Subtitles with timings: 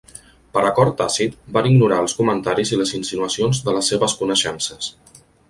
[0.55, 4.91] Per acord tàcit, van ignorar els comentaris i les insinuacions de les seves coneixences.